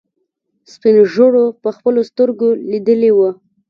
[0.71, 3.29] سپينږيرو په خپلو سترګو ليدلي وو.